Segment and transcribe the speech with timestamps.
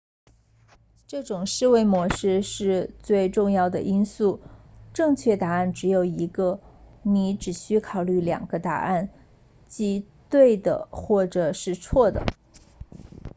[1.05, 2.41] 这种思维模式
[3.03, 4.41] 最重要的因素是
[4.95, 6.59] 正确答案只有一个
[7.03, 9.09] 你只需考虑两个答案
[9.67, 12.25] 即对的或者是错的